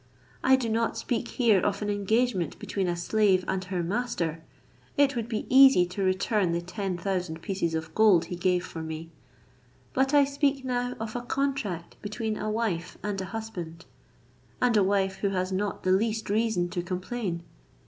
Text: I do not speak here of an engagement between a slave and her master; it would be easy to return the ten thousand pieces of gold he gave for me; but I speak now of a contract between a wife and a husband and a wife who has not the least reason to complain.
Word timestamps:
I 0.43 0.55
do 0.55 0.67
not 0.67 0.97
speak 0.97 1.27
here 1.27 1.59
of 1.61 1.83
an 1.83 1.89
engagement 1.91 2.57
between 2.57 2.87
a 2.87 2.95
slave 2.95 3.45
and 3.47 3.63
her 3.65 3.83
master; 3.83 4.43
it 4.97 5.15
would 5.15 5.29
be 5.29 5.45
easy 5.47 5.85
to 5.85 6.01
return 6.01 6.53
the 6.53 6.61
ten 6.61 6.97
thousand 6.97 7.43
pieces 7.43 7.75
of 7.75 7.93
gold 7.93 8.25
he 8.25 8.35
gave 8.35 8.65
for 8.65 8.81
me; 8.81 9.11
but 9.93 10.11
I 10.15 10.25
speak 10.25 10.65
now 10.65 10.95
of 10.99 11.15
a 11.15 11.21
contract 11.21 11.97
between 12.01 12.35
a 12.35 12.49
wife 12.49 12.97
and 13.03 13.21
a 13.21 13.25
husband 13.25 13.85
and 14.59 14.75
a 14.75 14.83
wife 14.83 15.17
who 15.17 15.29
has 15.29 15.51
not 15.51 15.83
the 15.83 15.91
least 15.91 16.31
reason 16.31 16.67
to 16.69 16.81
complain. 16.81 17.43